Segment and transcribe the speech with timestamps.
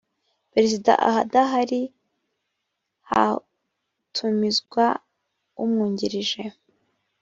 [0.53, 1.81] perezida adahari
[3.09, 4.85] htumizwa
[5.63, 6.43] umwungirije.